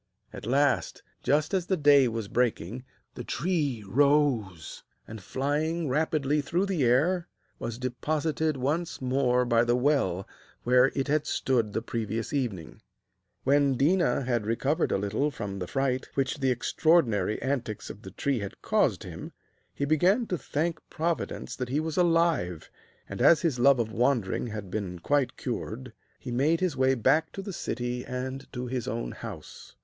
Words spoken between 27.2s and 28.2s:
to the city